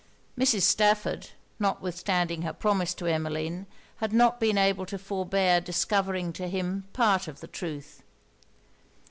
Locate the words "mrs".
0.35-0.63